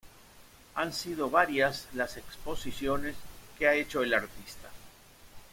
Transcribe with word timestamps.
Han 0.73 0.93
sido 0.93 1.29
varias 1.29 1.87
las 1.93 2.17
exposiciones 2.17 3.15
que 3.59 3.67
ha 3.67 3.75
hecho 3.75 4.01
el 4.01 4.15
artista. 4.15 4.69